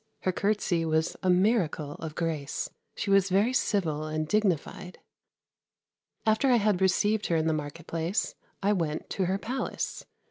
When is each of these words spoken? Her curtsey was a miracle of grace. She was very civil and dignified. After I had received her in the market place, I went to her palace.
Her 0.21 0.31
curtsey 0.31 0.83
was 0.83 1.15
a 1.21 1.29
miracle 1.29 1.91
of 1.97 2.15
grace. 2.15 2.71
She 2.95 3.11
was 3.11 3.29
very 3.29 3.53
civil 3.53 4.05
and 4.05 4.27
dignified. 4.27 4.97
After 6.25 6.49
I 6.51 6.55
had 6.55 6.81
received 6.81 7.27
her 7.27 7.35
in 7.35 7.45
the 7.45 7.53
market 7.53 7.85
place, 7.85 8.33
I 8.63 8.73
went 8.73 9.11
to 9.11 9.25
her 9.25 9.37
palace. 9.37 10.05